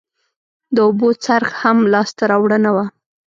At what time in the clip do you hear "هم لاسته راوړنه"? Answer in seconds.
1.61-2.69